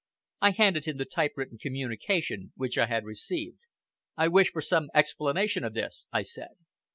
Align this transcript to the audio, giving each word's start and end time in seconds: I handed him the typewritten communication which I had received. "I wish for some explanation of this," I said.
I 0.41 0.49
handed 0.57 0.85
him 0.85 0.97
the 0.97 1.05
typewritten 1.05 1.59
communication 1.59 2.53
which 2.55 2.75
I 2.75 2.87
had 2.87 3.05
received. 3.05 3.67
"I 4.17 4.29
wish 4.29 4.49
for 4.51 4.61
some 4.63 4.89
explanation 4.95 5.63
of 5.63 5.75
this," 5.75 6.07
I 6.11 6.23
said. 6.23 6.55